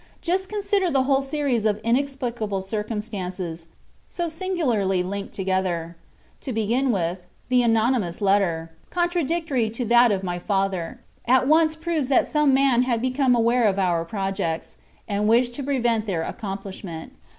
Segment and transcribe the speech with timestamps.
[0.19, 3.67] Just consider the whole series of inexplicable circumstances,
[4.07, 5.95] so singularly linked together.
[6.39, 12.07] To begin with, the anonymous letter, contradictory to that of my father, at once proves
[12.07, 14.75] that some man had become aware of our projects,
[15.07, 17.13] and wished to prevent their accomplishment.